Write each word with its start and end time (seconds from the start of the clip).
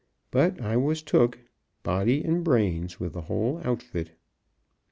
But 0.31 0.59
I 0.59 0.77
was 0.77 1.03
"took," 1.03 1.37
body 1.83 2.23
and 2.23 2.43
bra'in's, 2.43 2.99
with 2.99 3.13
the 3.13 3.21
whole 3.21 3.61
outfit. 3.63 4.13